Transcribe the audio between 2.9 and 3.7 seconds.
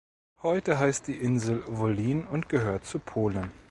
Polen.